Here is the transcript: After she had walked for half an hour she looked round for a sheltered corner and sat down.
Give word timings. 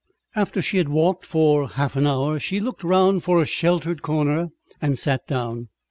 After 0.35 0.63
she 0.63 0.77
had 0.77 0.89
walked 0.89 1.27
for 1.27 1.69
half 1.69 1.95
an 1.95 2.07
hour 2.07 2.39
she 2.39 2.59
looked 2.59 2.83
round 2.83 3.21
for 3.23 3.39
a 3.39 3.45
sheltered 3.45 4.01
corner 4.01 4.49
and 4.81 4.97
sat 4.97 5.27
down. 5.27 5.67